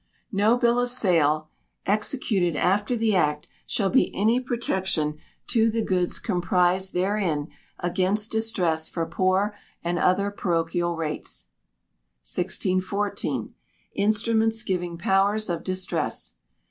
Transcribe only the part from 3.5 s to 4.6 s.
shall be any